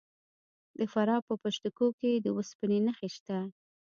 [0.77, 3.37] د فراه په پشت کوه کې د وسپنې نښې شته.